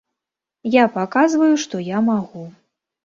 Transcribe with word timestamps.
Я 0.77 0.85
паказваю, 0.95 1.53
што 1.65 1.85
я 1.91 2.03
магу. 2.11 2.43